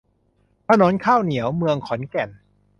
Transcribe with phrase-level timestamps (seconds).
[0.67, 2.29] ถนนข้าวเหนียว เมืองขอนแก่น